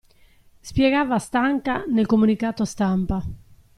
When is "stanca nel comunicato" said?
1.19-2.65